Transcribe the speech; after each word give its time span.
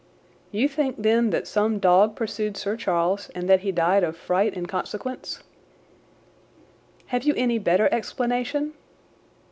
"You 0.49 0.67
think, 0.67 0.95
then, 1.03 1.29
that 1.29 1.45
some 1.47 1.77
dog 1.77 2.15
pursued 2.15 2.57
Sir 2.57 2.75
Charles, 2.75 3.29
and 3.35 3.47
that 3.47 3.59
he 3.59 3.71
died 3.71 4.03
of 4.03 4.17
fright 4.17 4.55
in 4.55 4.65
consequence?" 4.65 5.43
"Have 7.13 7.21
you 7.23 7.35
any 7.37 7.59
better 7.59 7.87
explanation?" 7.91 8.73